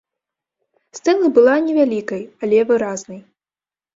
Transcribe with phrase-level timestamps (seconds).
[0.99, 3.21] Стэла была невялікай, але выразнай.